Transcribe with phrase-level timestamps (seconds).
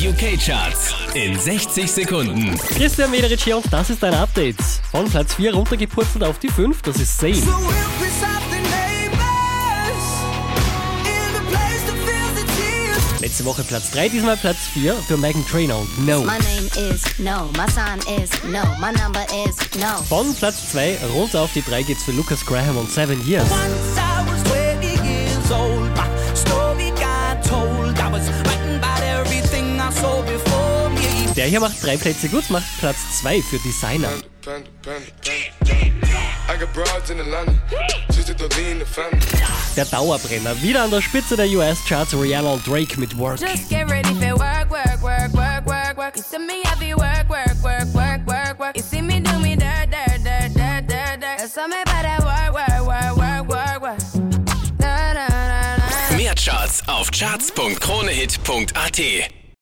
[0.00, 2.56] Die UK-Charts in 60 Sekunden.
[2.74, 4.56] Christian Mederich hier und das ist ein Update.
[4.90, 7.18] Von Platz 4 runtergepurzelt auf die 5, das ist.
[7.18, 7.26] So
[12.56, 13.20] tears.
[13.20, 16.20] Letzte Woche Platz 3, diesmal Platz 4 für Megan Trainor und No.
[16.20, 20.02] My name is no, my sign is no, my number is no.
[20.08, 23.50] Von Platz 2 runter auf die 3 geht's für Lucas Graham und 7 Years.
[31.40, 34.10] Der hier macht drei Plätze gut, macht Platz 2 für Designer.
[39.74, 43.40] Der Dauerbrenner, wieder an der Spitze der US-Charts, Rihanna und Drake mit Work.
[56.18, 59.39] Mehr Charts auf charts.kronehit.at.